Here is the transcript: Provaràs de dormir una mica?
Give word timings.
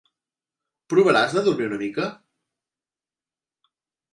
Provaràs 0.93 1.35
de 1.39 1.43
dormir 1.49 1.67
una 1.73 1.79
mica? 1.83 2.09